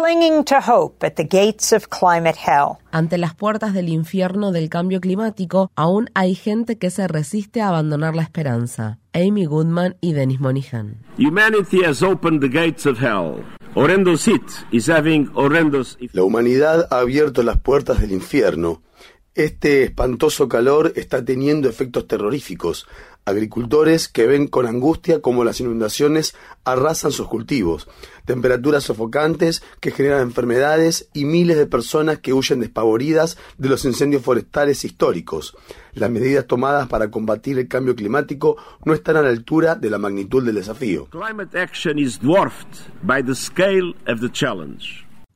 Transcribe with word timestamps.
clinging 0.00 0.44
to 0.44 0.60
hope 0.60 1.04
at 1.04 1.16
the 1.16 1.24
gates 1.24 1.72
of 1.72 1.88
climate 1.90 2.36
hell. 2.46 2.78
Ante 2.90 3.18
las 3.18 3.34
puertas 3.34 3.74
del 3.74 3.90
infierno 3.90 4.50
del 4.50 4.70
cambio 4.70 4.98
climático, 4.98 5.70
aún 5.76 6.08
hay 6.14 6.34
gente 6.34 6.78
que 6.78 6.90
se 6.90 7.06
resiste 7.06 7.60
a 7.60 7.68
abandonar 7.68 8.16
la 8.16 8.22
esperanza. 8.22 8.98
Amy 9.12 9.44
Goodman 9.44 9.96
y 10.00 10.14
Dennis 10.14 10.40
Monihan. 10.40 10.96
Humanity 11.18 11.84
has 11.84 12.02
opened 12.02 12.40
the 12.40 12.48
gates 12.48 12.86
of 12.86 12.98
hell. 12.98 13.44
Horrendous 13.74 14.26
is 14.72 14.88
having 14.88 15.26
horrendous 15.34 15.98
La 16.12 16.22
humanidad 16.22 16.88
ha 16.90 17.00
abierto 17.00 17.42
las 17.42 17.58
puertas 17.58 18.00
del 18.00 18.12
infierno. 18.12 18.82
Este 19.36 19.84
espantoso 19.84 20.48
calor 20.48 20.92
está 20.96 21.24
teniendo 21.24 21.68
efectos 21.68 22.08
terroríficos. 22.08 22.88
Agricultores 23.24 24.08
que 24.08 24.26
ven 24.26 24.48
con 24.48 24.66
angustia 24.66 25.22
cómo 25.22 25.44
las 25.44 25.60
inundaciones 25.60 26.34
arrasan 26.64 27.12
sus 27.12 27.28
cultivos, 27.28 27.86
temperaturas 28.24 28.82
sofocantes 28.82 29.62
que 29.78 29.92
generan 29.92 30.22
enfermedades 30.22 31.08
y 31.12 31.26
miles 31.26 31.58
de 31.58 31.66
personas 31.66 32.18
que 32.18 32.32
huyen 32.32 32.58
despavoridas 32.58 33.38
de 33.56 33.68
los 33.68 33.84
incendios 33.84 34.22
forestales 34.22 34.84
históricos. 34.84 35.56
Las 35.92 36.10
medidas 36.10 36.48
tomadas 36.48 36.88
para 36.88 37.12
combatir 37.12 37.56
el 37.56 37.68
cambio 37.68 37.94
climático 37.94 38.56
no 38.84 38.94
están 38.94 39.16
a 39.16 39.22
la 39.22 39.28
altura 39.28 39.76
de 39.76 39.90
la 39.90 39.98
magnitud 39.98 40.44
del 40.44 40.56
desafío. 40.56 41.06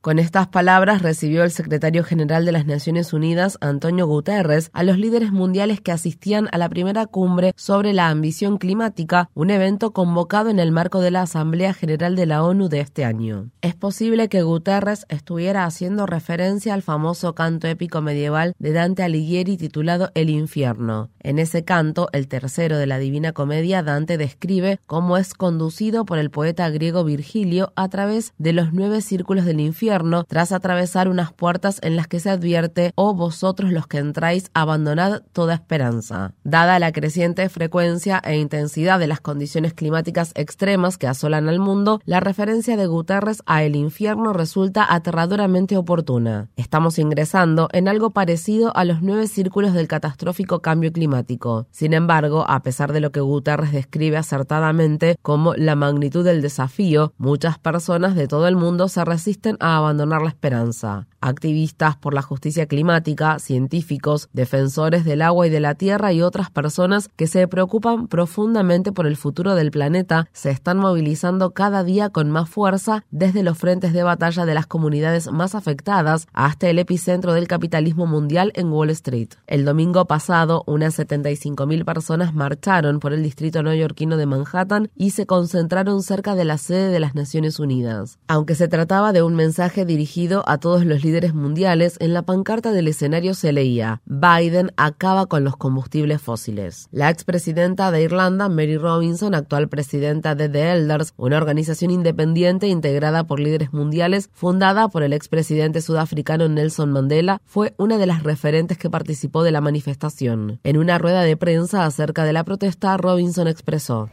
Con 0.05 0.19
estas 0.19 0.47
palabras 0.47 1.01
recibió 1.01 1.43
el 1.43 1.49
secretario 1.49 2.03
general 2.03 2.45
de 2.45 2.51
las 2.51 2.67
Naciones 2.67 3.11
Unidas, 3.11 3.57
Antonio 3.59 4.05
Guterres, 4.05 4.69
a 4.71 4.83
los 4.83 4.99
líderes 4.99 5.31
mundiales 5.31 5.81
que 5.81 5.91
asistían 5.91 6.47
a 6.51 6.59
la 6.59 6.69
primera 6.69 7.07
cumbre 7.07 7.53
sobre 7.55 7.91
la 7.91 8.09
ambición 8.09 8.59
climática, 8.59 9.31
un 9.33 9.49
evento 9.49 9.93
convocado 9.93 10.51
en 10.51 10.59
el 10.59 10.71
marco 10.71 10.99
de 10.99 11.09
la 11.09 11.23
Asamblea 11.23 11.73
General 11.73 12.15
de 12.15 12.27
la 12.27 12.43
ONU 12.43 12.69
de 12.69 12.81
este 12.81 13.03
año. 13.03 13.49
Es 13.63 13.73
posible 13.73 14.29
que 14.29 14.43
Guterres 14.43 15.07
estuviera 15.09 15.65
haciendo 15.65 16.05
referencia 16.05 16.75
al 16.75 16.83
famoso 16.83 17.33
canto 17.33 17.67
épico 17.67 17.99
medieval 18.01 18.53
de 18.59 18.73
Dante 18.73 19.01
Alighieri 19.01 19.57
titulado 19.57 20.11
El 20.13 20.29
infierno. 20.29 21.09
En 21.19 21.39
ese 21.39 21.63
canto, 21.63 22.09
el 22.11 22.27
tercero 22.27 22.77
de 22.77 22.85
la 22.85 22.99
Divina 22.99 23.31
Comedia, 23.31 23.81
Dante 23.81 24.19
describe 24.19 24.79
cómo 24.85 25.17
es 25.17 25.33
conducido 25.33 26.05
por 26.05 26.19
el 26.19 26.29
poeta 26.29 26.69
griego 26.69 27.03
Virgilio 27.03 27.73
a 27.75 27.89
través 27.89 28.35
de 28.37 28.53
los 28.53 28.71
nueve 28.71 29.01
círculos 29.01 29.45
del 29.45 29.61
infierno 29.61 29.94
tras 30.27 30.51
atravesar 30.51 31.07
unas 31.07 31.31
puertas 31.31 31.79
en 31.81 31.95
las 31.95 32.07
que 32.07 32.19
se 32.19 32.29
advierte, 32.29 32.91
oh 32.95 33.13
vosotros 33.13 33.71
los 33.71 33.87
que 33.87 33.97
entráis, 33.97 34.49
abandonad 34.53 35.21
toda 35.31 35.53
esperanza. 35.53 36.33
Dada 36.43 36.79
la 36.79 36.91
creciente 36.91 37.47
frecuencia 37.49 38.21
e 38.23 38.37
intensidad 38.37 38.99
de 38.99 39.07
las 39.07 39.21
condiciones 39.21 39.73
climáticas 39.73 40.31
extremas 40.35 40.97
que 40.97 41.07
asolan 41.07 41.47
al 41.47 41.59
mundo, 41.59 42.01
la 42.05 42.19
referencia 42.19 42.75
de 42.75 42.87
Guterres 42.87 43.41
a 43.45 43.63
el 43.63 43.75
infierno 43.75 44.33
resulta 44.33 44.85
aterradoramente 44.93 45.77
oportuna. 45.77 46.49
Estamos 46.55 46.99
ingresando 46.99 47.69
en 47.71 47.87
algo 47.87 48.09
parecido 48.09 48.75
a 48.75 48.83
los 48.83 49.01
nueve 49.01 49.27
círculos 49.27 49.73
del 49.73 49.87
catastrófico 49.87 50.59
cambio 50.59 50.91
climático. 50.91 51.67
Sin 51.71 51.93
embargo, 51.93 52.45
a 52.47 52.61
pesar 52.63 52.91
de 52.91 52.99
lo 52.99 53.11
que 53.11 53.21
Guterres 53.21 53.71
describe 53.71 54.17
acertadamente 54.17 55.15
como 55.21 55.53
la 55.55 55.75
magnitud 55.75 56.25
del 56.25 56.41
desafío, 56.41 57.13
muchas 57.17 57.59
personas 57.59 58.15
de 58.15 58.27
todo 58.27 58.47
el 58.47 58.55
mundo 58.55 58.87
se 58.87 59.05
resisten 59.05 59.57
a 59.59 59.77
abandonar 59.85 60.21
la 60.21 60.29
esperanza. 60.29 61.07
Activistas 61.21 61.95
por 61.95 62.13
la 62.13 62.21
justicia 62.21 62.67
climática, 62.67 63.39
científicos, 63.39 64.29
defensores 64.33 65.05
del 65.05 65.21
agua 65.21 65.47
y 65.47 65.49
de 65.49 65.59
la 65.59 65.75
tierra 65.75 66.13
y 66.13 66.21
otras 66.21 66.51
personas 66.51 67.09
que 67.15 67.27
se 67.27 67.47
preocupan 67.47 68.07
profundamente 68.07 68.91
por 68.91 69.07
el 69.07 69.15
futuro 69.15 69.55
del 69.55 69.71
planeta 69.71 70.27
se 70.33 70.51
están 70.51 70.77
movilizando 70.77 71.51
cada 71.51 71.83
día 71.83 72.09
con 72.09 72.29
más 72.29 72.49
fuerza 72.49 73.03
desde 73.11 73.43
los 73.43 73.57
frentes 73.57 73.93
de 73.93 74.03
batalla 74.03 74.45
de 74.45 74.53
las 74.53 74.67
comunidades 74.67 75.31
más 75.31 75.55
afectadas 75.55 76.27
hasta 76.33 76.69
el 76.69 76.79
epicentro 76.79 77.33
del 77.33 77.47
capitalismo 77.47 78.05
mundial 78.05 78.51
en 78.55 78.71
Wall 78.71 78.89
Street. 78.91 79.29
El 79.47 79.65
domingo 79.65 80.05
pasado, 80.05 80.63
unas 80.67 80.97
75.000 80.97 81.85
personas 81.85 82.33
marcharon 82.33 82.99
por 82.99 83.13
el 83.13 83.23
distrito 83.23 83.63
neoyorquino 83.63 84.17
de 84.17 84.25
Manhattan 84.25 84.89
y 84.95 85.11
se 85.11 85.25
concentraron 85.25 86.03
cerca 86.03 86.35
de 86.35 86.45
la 86.45 86.57
sede 86.57 86.89
de 86.89 86.99
las 86.99 87.15
Naciones 87.15 87.59
Unidas. 87.59 88.19
Aunque 88.27 88.55
se 88.55 88.67
trataba 88.67 89.13
de 89.13 89.21
un 89.21 89.35
mensaje 89.35 89.64
dirigido 89.73 90.43
a 90.47 90.59
todos 90.59 90.85
los 90.85 91.03
líderes 91.03 91.33
mundiales, 91.33 91.97
en 91.99 92.13
la 92.13 92.21
pancarta 92.21 92.71
del 92.71 92.87
escenario 92.87 93.33
se 93.33 93.51
leía 93.51 94.01
Biden 94.05 94.71
acaba 94.77 95.25
con 95.25 95.43
los 95.43 95.57
combustibles 95.57 96.21
fósiles. 96.21 96.87
La 96.91 97.09
expresidenta 97.09 97.91
de 97.91 98.03
Irlanda, 98.03 98.47
Mary 98.47 98.77
Robinson, 98.77 99.33
actual 99.33 99.67
presidenta 99.67 100.35
de 100.35 100.49
The 100.49 100.71
Elders, 100.73 101.13
una 101.17 101.37
organización 101.37 101.91
independiente 101.91 102.67
integrada 102.67 103.25
por 103.25 103.39
líderes 103.39 103.73
mundiales, 103.73 104.29
fundada 104.33 104.87
por 104.87 105.03
el 105.03 105.13
expresidente 105.13 105.81
sudafricano 105.81 106.47
Nelson 106.47 106.91
Mandela, 106.91 107.41
fue 107.45 107.73
una 107.77 107.97
de 107.97 108.05
las 108.05 108.23
referentes 108.23 108.77
que 108.77 108.89
participó 108.89 109.43
de 109.43 109.51
la 109.51 109.61
manifestación. 109.61 110.59
En 110.63 110.77
una 110.77 110.97
rueda 110.97 111.21
de 111.23 111.37
prensa 111.37 111.85
acerca 111.85 112.23
de 112.23 112.33
la 112.33 112.43
protesta, 112.43 112.95
Robinson 112.97 113.47
expresó 113.47 114.09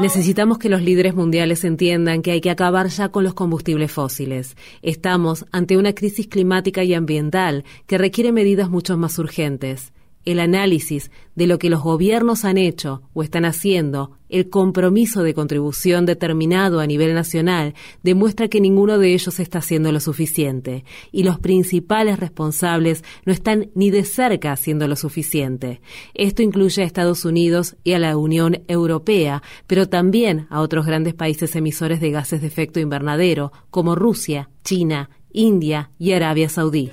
Necesitamos 0.00 0.23
que 0.58 0.68
los 0.68 0.82
líderes 0.82 1.14
mundiales 1.14 1.64
entiendan 1.64 2.22
que 2.22 2.30
hay 2.30 2.40
que 2.40 2.50
acabar 2.50 2.88
ya 2.88 3.10
con 3.10 3.24
los 3.24 3.34
combustibles 3.34 3.92
fósiles. 3.92 4.56
Estamos 4.82 5.44
ante 5.52 5.76
una 5.76 5.94
crisis 5.94 6.26
climática 6.26 6.82
y 6.82 6.94
ambiental 6.94 7.64
que 7.86 7.98
requiere 7.98 8.32
medidas 8.32 8.70
mucho 8.70 8.96
más 8.96 9.18
urgentes 9.18 9.93
el 10.24 10.40
análisis 10.40 11.10
de 11.34 11.46
lo 11.46 11.58
que 11.58 11.70
los 11.70 11.82
gobiernos 11.82 12.44
han 12.44 12.58
hecho 12.58 13.02
o 13.12 13.22
están 13.22 13.44
haciendo, 13.44 14.12
el 14.28 14.48
compromiso 14.48 15.22
de 15.22 15.34
contribución 15.34 16.06
determinado 16.06 16.80
a 16.80 16.86
nivel 16.86 17.14
nacional, 17.14 17.74
demuestra 18.02 18.48
que 18.48 18.60
ninguno 18.60 18.98
de 18.98 19.14
ellos 19.14 19.38
está 19.38 19.58
haciendo 19.58 19.92
lo 19.92 20.00
suficiente 20.00 20.84
y 21.12 21.22
los 21.22 21.38
principales 21.38 22.18
responsables 22.18 23.04
no 23.26 23.32
están 23.32 23.70
ni 23.74 23.90
de 23.90 24.04
cerca 24.04 24.52
haciendo 24.52 24.88
lo 24.88 24.96
suficiente. 24.96 25.80
Esto 26.14 26.42
incluye 26.42 26.82
a 26.82 26.86
Estados 26.86 27.24
Unidos 27.24 27.76
y 27.84 27.92
a 27.92 27.98
la 27.98 28.16
Unión 28.16 28.62
Europea, 28.66 29.42
pero 29.66 29.88
también 29.88 30.46
a 30.50 30.60
otros 30.60 30.86
grandes 30.86 31.14
países 31.14 31.54
emisores 31.54 32.00
de 32.00 32.10
gases 32.10 32.40
de 32.40 32.46
efecto 32.46 32.80
invernadero, 32.80 33.52
como 33.70 33.94
Rusia, 33.94 34.50
China 34.64 35.10
India 35.34 35.90
y 35.98 36.12
Arabia 36.12 36.48
Saudí. 36.48 36.90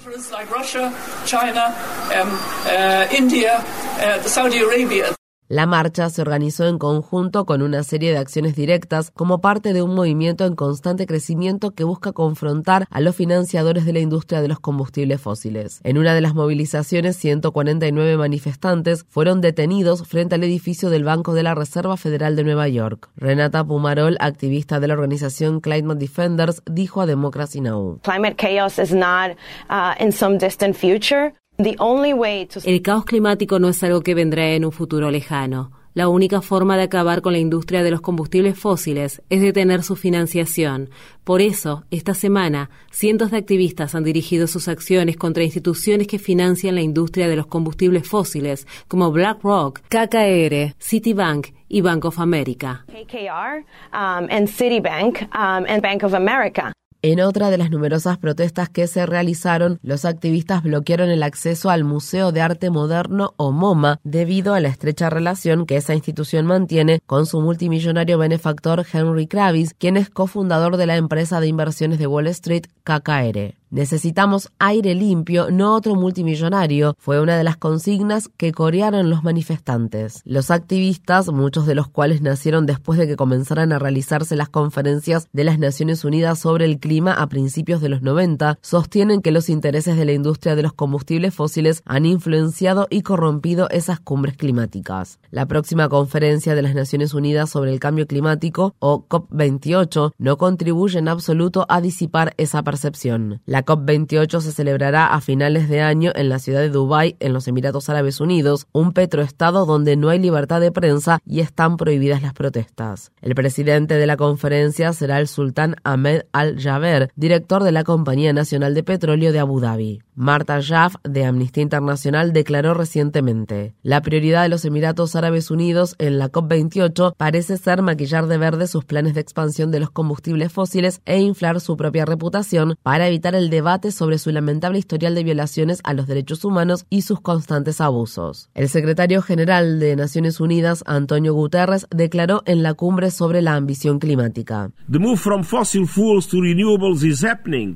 La 5.51 5.66
marcha 5.66 6.09
se 6.09 6.22
organizó 6.22 6.66
en 6.66 6.78
conjunto 6.78 7.45
con 7.45 7.62
una 7.62 7.84
serie 7.84 8.13
de 8.13 8.17
acciones 8.17 8.56
directas 8.56 9.12
como 9.12 9.41
parte 9.41 9.73
de 9.73 9.81
un 9.81 9.94
movimiento 9.94 10.45
en 10.45 10.56
constante 10.56 11.06
crecimiento 11.06 11.72
que 11.72 11.84
busca 11.84 12.13
confrontar 12.13 12.85
a 12.89 13.01
los 13.01 13.17
financiadores 13.17 13.84
de 13.84 13.91
la 13.91 14.00
industria 14.00 14.41
de 14.41 14.47
los 14.47 14.61
combustibles 14.61 15.19
fósiles. 15.19 15.81
En 15.84 15.97
una 15.97 16.13
de 16.13 16.22
las 16.22 16.35
movilizaciones, 16.35 17.17
149 17.17 18.16
manifestantes 18.16 19.06
fueron 19.09 19.41
detenidos 19.41 20.07
frente 20.07 20.35
al 20.35 20.45
edificio 20.45 20.90
del 20.90 21.03
Banco 21.03 21.34
de 21.34 21.44
la 21.44 21.53
Reserva 21.53 21.97
Federal 21.97 22.38
de 22.38 22.45
Nueva 22.45 22.69
York. 22.69 23.09
Renata 23.17 23.66
Pumarol, 23.66 24.16
activista 24.22 24.79
de 24.79 24.88
la 24.88 24.94
organización 24.94 25.59
Climate 25.59 26.00
Defenders, 26.00 26.63
dijo 26.66 27.01
a 27.01 27.06
Democracy 27.06 27.59
Now! 27.59 28.00
Climate 28.03 28.38
chaos 28.38 28.79
is 28.79 28.94
not 28.94 29.31
uh, 29.69 30.01
in 30.01 30.13
some 30.13 30.38
distant 30.38 30.78
future. 30.78 31.34
El 31.57 32.81
caos 32.81 33.06
climático 33.06 33.59
no 33.59 33.69
es 33.69 33.84
algo 33.84 34.01
que 34.01 34.16
vendrá 34.16 34.51
en 34.51 34.66
un 34.66 34.72
futuro 34.72 35.12
lejano. 35.12 35.72
La 35.94 36.07
única 36.07 36.41
forma 36.41 36.78
de 36.78 36.84
acabar 36.84 37.22
con 37.22 37.34
la 37.34 37.39
industria 37.39 37.84
de 37.84 37.91
los 37.91 38.00
combustibles 38.00 38.57
fósiles 38.57 39.22
es 39.29 39.41
detener 39.41 39.84
su 39.84 39.97
financiación. 39.97 40.90
Por 41.25 41.41
eso, 41.41 41.84
esta 41.91 42.13
semana, 42.13 42.69
cientos 42.91 43.29
de 43.31 43.38
activistas 43.38 43.94
han 43.94 44.06
dirigido 44.06 44.47
sus 44.47 44.69
acciones 44.69 45.17
contra 45.17 45.44
instituciones 45.44 46.07
que 46.07 46.17
financian 46.17 46.75
la 46.75 46.81
industria 46.81 47.28
de 47.28 47.35
los 47.35 47.47
combustibles 47.47 48.07
fósiles, 48.07 48.66
como 48.88 49.11
BlackRock, 49.11 49.81
KKR, 49.90 50.75
Citibank 50.79 51.47
y 51.67 51.81
Bank 51.81 52.06
of 52.06 52.19
America. 52.19 52.85
KKR 52.88 53.66
um, 53.94 54.47
Citibank 54.47 55.23
um, 55.35 55.81
Bank 55.81 56.03
of 56.03 56.14
America. 56.14 56.72
En 57.03 57.19
otra 57.19 57.49
de 57.49 57.57
las 57.57 57.71
numerosas 57.71 58.19
protestas 58.19 58.69
que 58.69 58.85
se 58.85 59.07
realizaron, 59.07 59.79
los 59.81 60.05
activistas 60.05 60.61
bloquearon 60.61 61.09
el 61.09 61.23
acceso 61.23 61.71
al 61.71 61.83
Museo 61.83 62.31
de 62.31 62.41
Arte 62.41 62.69
Moderno 62.69 63.33
o 63.37 63.51
MoMA 63.51 63.99
debido 64.03 64.53
a 64.53 64.59
la 64.59 64.67
estrecha 64.69 65.09
relación 65.09 65.65
que 65.65 65.77
esa 65.77 65.95
institución 65.95 66.45
mantiene 66.45 66.99
con 67.07 67.25
su 67.25 67.41
multimillonario 67.41 68.19
benefactor 68.19 68.85
Henry 68.93 69.25
Kravis, 69.25 69.73
quien 69.73 69.97
es 69.97 70.11
cofundador 70.11 70.77
de 70.77 70.85
la 70.85 70.95
empresa 70.95 71.39
de 71.39 71.47
inversiones 71.47 71.97
de 71.97 72.05
Wall 72.05 72.27
Street 72.27 72.67
KKR. 72.83 73.60
Necesitamos 73.72 74.52
aire 74.59 74.94
limpio, 74.96 75.50
no 75.50 75.73
otro 75.76 75.96
multimillonario, 75.96 76.94
fue 77.00 77.22
una 77.22 77.38
de 77.38 77.46
las 77.46 77.56
consignas 77.56 78.29
que 78.35 78.52
corearon 78.52 79.09
los 79.09 79.23
manifestantes. 79.23 80.22
Los 80.26 80.52
activistas, 80.52 81.32
muchos 81.32 81.66
de 81.66 81.76
los 81.76 81.88
cuales 81.88 82.22
nacieron 82.22 82.66
después 82.66 83.00
de 83.00 83.08
que 83.08 83.16
comenzaran 83.16 83.72
a 83.72 83.79
realizarse 83.79 84.35
las 84.35 84.50
conferencias 84.50 85.29
de 85.32 85.46
las 85.46 85.58
Naciones 85.58 86.03
Unidas 86.03 86.40
sobre 86.40 86.66
el 86.66 86.79
clima 86.79 87.14
a 87.14 87.29
principios 87.29 87.79
de 87.79 87.88
los 87.88 88.02
90, 88.02 88.59
sostienen 88.62 89.22
que 89.22 89.32
los 89.32 89.47
intereses 89.47 89.96
de 89.96 90.03
la 90.03 90.12
industria 90.12 90.58
de 90.58 90.64
los 90.64 90.73
combustibles 90.73 91.34
fósiles 91.34 91.82
han 91.85 92.06
influenciado 92.06 92.88
y 92.90 93.03
corrompido 93.03 93.70
esas 93.70 94.02
cumbres 94.02 94.35
climáticas. 94.35 95.18
La 95.29 95.46
próxima 95.46 95.88
conferencia 95.88 96.56
de 96.56 96.62
las 96.62 96.76
Naciones 96.76 97.14
Unidas 97.14 97.50
sobre 97.50 97.72
el 97.72 97.79
cambio 97.79 98.06
climático, 98.06 98.76
o 98.79 99.08
COP28, 99.08 100.12
no 100.18 100.38
contribuye 100.38 101.00
en 101.00 101.08
absoluto 101.08 101.66
a 101.70 101.79
disipar 101.79 102.34
esa 102.35 102.64
percepción. 102.64 103.40
COP28 103.66 104.41
se 104.41 104.52
celebrará 104.52 105.08
a 105.08 105.22
finales 105.22 105.69
de 105.69 105.81
año 105.81 106.11
en 106.16 106.29
la 106.29 106.40
ciudad 106.40 106.61
de 106.61 106.69
Dubái, 106.69 107.16
en 107.19 107.34
los 107.34 107.47
Emiratos 107.47 107.90
Árabes 107.90 108.19
Unidos, 108.19 108.67
un 108.72 108.93
petroestado 108.93 109.66
donde 109.66 109.96
no 109.96 110.09
hay 110.09 110.19
libertad 110.19 110.61
de 110.61 110.72
prensa 110.72 111.19
y 111.25 111.40
están 111.40 111.78
prohibidas 111.78 112.22
las 112.22 112.34
protestas. 112.34 113.11
El 113.22 113.35
presidente 113.35 113.96
de 113.96 114.08
la 114.08 114.17
conferencia 114.17 114.93
será 114.93 115.19
el 115.19 115.28
sultán 115.28 115.75
Ahmed 115.84 116.23
Al-Jaber, 116.31 117.11
director 117.16 117.63
de 117.63 117.72
la 117.72 117.84
Compañía 117.84 118.34
Nacional 118.34 118.73
de 118.73 118.84
Petróleo 118.84 119.31
de 119.31 119.40
Abu 119.40 119.59
Dhabi. 119.59 120.02
Marta 120.22 120.62
Jaff, 120.62 120.97
de 121.03 121.26
Amnistía 121.26 121.64
Internacional, 121.64 122.32
declaró 122.32 122.76
recientemente, 122.76 123.73
la 123.82 124.03
prioridad 124.03 124.44
de 124.44 124.50
los 124.50 124.66
Emiratos 124.66 125.16
Árabes 125.16 125.50
Unidos 125.50 125.96
en 125.97 126.20
la 126.20 126.32
COP28 126.32 127.16
parece 127.18 127.58
ser 127.58 127.82
maquillar 127.82 128.28
de 128.28 128.38
verde 128.38 128.68
sus 128.68 128.85
planes 128.85 129.16
de 129.16 129.22
expansión 129.22 129.72
de 129.72 129.79
los 129.79 129.90
combustibles 129.90 130.53
fósiles 130.53 131.02
e 131.06 131.20
inflar 131.20 131.59
su 131.59 131.76
propia 131.76 132.06
reputación 132.06 132.76
para 132.84 133.08
evitar 133.08 133.34
el 133.34 133.50
debate 133.50 133.91
sobre 133.91 134.20
su 134.20 134.29
lamentable 134.29 134.78
historial 134.78 135.16
de 135.16 135.23
violaciones 135.23 135.79
a 135.84 135.96
los 135.96 136.06
derechos 136.06 136.46
humanos 136.46 136.85
y 136.91 137.02
sus 137.02 137.20
constantes 137.20 137.82
abusos. 137.82 138.52
El 138.53 138.70
secretario 138.70 139.23
general 139.23 139.79
de 139.79 139.96
Naciones 139.96 140.40
Unidas, 140.40 140.84
Antonio 140.85 141.34
Guterres, 141.34 141.88
declaró 141.90 142.44
en 142.46 142.62
la 142.62 142.76
cumbre 142.76 143.09
sobre 143.09 143.41
la 143.41 143.56
ambición 143.56 143.97
climática. 143.97 144.70
The 144.88 145.00
move 145.00 145.18
from 145.18 145.44
fossil 145.44 145.88
fuels 145.88 146.28
to 146.28 146.38
renewables 146.38 147.03
is 147.03 147.26
happening. 147.26 147.76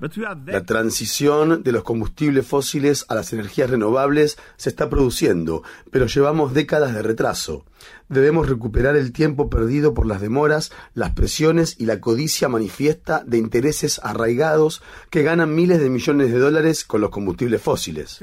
La 0.00 0.64
transición 0.64 1.62
de 1.64 1.72
los 1.72 1.82
combustibles 1.82 2.46
fósiles 2.46 3.04
a 3.08 3.16
las 3.16 3.32
energías 3.32 3.68
renovables 3.68 4.38
se 4.56 4.68
está 4.68 4.88
produciendo, 4.88 5.64
pero 5.90 6.06
llevamos 6.06 6.54
décadas 6.54 6.94
de 6.94 7.02
retraso. 7.02 7.64
Debemos 8.08 8.48
recuperar 8.48 8.96
el 8.96 9.12
tiempo 9.12 9.50
perdido 9.50 9.94
por 9.94 10.06
las 10.06 10.20
demoras, 10.20 10.70
las 10.94 11.10
presiones 11.12 11.76
y 11.78 11.86
la 11.86 12.00
codicia 12.00 12.48
manifiesta 12.48 13.24
de 13.26 13.38
intereses 13.38 14.00
arraigados 14.02 14.82
que 15.10 15.22
ganan 15.22 15.54
miles 15.54 15.80
de 15.80 15.90
millones 15.90 16.32
de 16.32 16.38
dólares 16.38 16.84
con 16.84 17.00
los 17.00 17.10
combustibles 17.10 17.60
fósiles. 17.60 18.20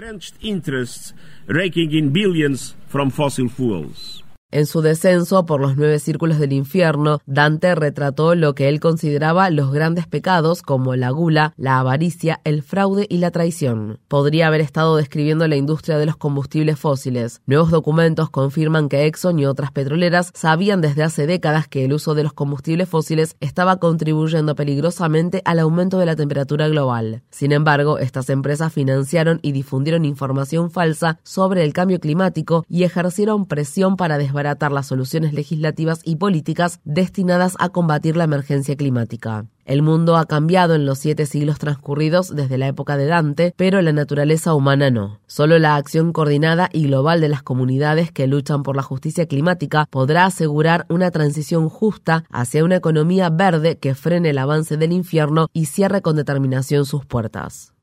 En 4.56 4.68
su 4.68 4.80
descenso 4.80 5.46
por 5.46 5.60
los 5.60 5.76
nueve 5.76 6.00
círculos 6.00 6.40
del 6.40 6.54
infierno, 6.54 7.20
Dante 7.26 7.76
retrató 7.76 8.36
lo 8.36 8.56
que 8.56 8.70
él 8.70 8.80
consideraba 8.80 9.50
los 9.50 9.74
grandes 9.74 10.08
pecados 10.08 10.62
como 10.62 10.96
la 10.96 11.10
gula, 11.10 11.54
la 11.58 11.80
avaricia, 11.80 12.40
el 12.46 12.64
fraude 12.64 13.06
y 13.10 13.18
la 13.18 13.32
traición. 13.32 14.00
Podría 14.08 14.48
haber 14.48 14.62
estado 14.62 14.96
describiendo 14.96 15.46
la 15.50 15.58
industria 15.58 15.98
de 15.98 16.06
los 16.06 16.16
combustibles 16.16 16.80
fósiles. 16.80 17.42
Nuevos 17.46 17.70
documentos 17.70 18.30
confirman 18.30 18.88
que 18.88 19.08
Exxon 19.08 19.40
y 19.40 19.46
otras 19.46 19.74
petroleras 19.74 20.32
sabían 20.34 20.80
desde 20.80 21.04
hace 21.04 21.28
décadas 21.28 21.68
que 21.68 21.84
el 21.84 21.92
uso 21.92 22.16
de 22.16 22.24
los 22.24 22.32
combustibles 22.32 22.88
fósiles 22.88 23.36
estaba 23.42 23.76
contribuyendo 23.76 24.56
peligrosamente 24.56 25.42
al 25.44 25.60
aumento 25.60 26.00
de 26.00 26.06
la 26.06 26.16
temperatura 26.16 26.70
global. 26.70 27.24
Sin 27.30 27.52
embargo, 27.52 28.00
estas 28.00 28.30
empresas 28.30 28.72
financiaron 28.72 29.40
y 29.42 29.52
difundieron 29.52 30.06
información 30.06 30.72
falsa 30.72 31.20
sobre 31.24 31.66
el 31.66 31.74
cambio 31.74 32.00
climático 32.00 32.64
y 32.70 32.84
ejercieron 32.84 33.48
presión 33.48 33.98
para 33.98 34.18
desbaratar 34.18 34.45
las 34.72 34.88
soluciones 34.88 35.34
legislativas 35.34 36.02
y 36.04 36.18
políticas 36.18 36.80
destinadas 36.84 37.56
a 37.60 37.70
combatir 37.70 38.18
la 38.18 38.26
emergencia 38.26 38.76
climática. 38.76 39.46
El 39.66 39.82
mundo 39.82 40.16
ha 40.16 40.26
cambiado 40.26 40.76
en 40.76 40.86
los 40.86 41.00
siete 41.00 41.26
siglos 41.26 41.58
transcurridos 41.58 42.36
desde 42.36 42.60
la 42.60 42.68
época 42.68 42.98
de 42.98 43.08
Dante, 43.08 43.54
pero 43.58 43.82
la 43.82 43.94
naturaleza 43.94 44.54
humana 44.54 44.92
no. 44.92 45.20
Solo 45.26 45.58
la 45.58 45.76
acción 45.76 46.14
coordinada 46.14 46.70
y 46.72 46.84
global 46.84 47.20
de 47.20 47.30
las 47.30 47.42
comunidades 47.42 48.12
que 48.12 48.28
luchan 48.28 48.62
por 48.62 48.76
la 48.76 48.84
justicia 48.84 49.26
climática 49.26 49.88
podrá 49.90 50.26
asegurar 50.26 50.86
una 50.90 51.10
transición 51.10 51.70
justa 51.70 52.26
hacia 52.30 52.64
una 52.64 52.76
economía 52.76 53.32
verde 53.32 53.80
que 53.80 53.96
frene 53.96 54.30
el 54.30 54.38
avance 54.38 54.78
del 54.78 54.92
infierno 54.92 55.48
y 55.52 55.66
cierre 55.66 56.04
con 56.04 56.16
determinación 56.16 56.86
sus 56.86 57.06
puertas. 57.06 57.75